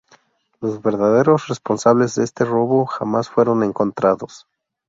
[0.61, 4.47] Los verdaderos responsables de este robo jamás fueron encontrados.